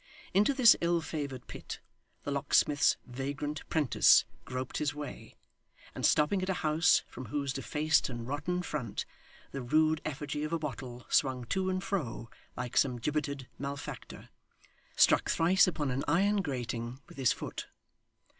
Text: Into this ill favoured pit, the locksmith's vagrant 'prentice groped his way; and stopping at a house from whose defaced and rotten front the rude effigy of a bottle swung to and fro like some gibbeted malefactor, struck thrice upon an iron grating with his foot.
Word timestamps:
Into 0.33 0.55
this 0.55 0.75
ill 0.81 0.99
favoured 0.99 1.45
pit, 1.45 1.79
the 2.23 2.31
locksmith's 2.31 2.97
vagrant 3.05 3.61
'prentice 3.69 4.25
groped 4.45 4.77
his 4.79 4.95
way; 4.95 5.35
and 5.93 6.03
stopping 6.07 6.41
at 6.41 6.49
a 6.49 6.55
house 6.65 7.03
from 7.07 7.25
whose 7.25 7.53
defaced 7.53 8.09
and 8.09 8.27
rotten 8.27 8.63
front 8.63 9.05
the 9.51 9.61
rude 9.61 10.01
effigy 10.03 10.43
of 10.43 10.53
a 10.53 10.57
bottle 10.57 11.05
swung 11.07 11.43
to 11.53 11.69
and 11.69 11.83
fro 11.83 12.31
like 12.57 12.75
some 12.77 12.97
gibbeted 12.97 13.47
malefactor, 13.59 14.29
struck 14.95 15.29
thrice 15.29 15.67
upon 15.67 15.91
an 15.91 16.03
iron 16.07 16.37
grating 16.37 16.99
with 17.07 17.17
his 17.17 17.31
foot. 17.31 17.67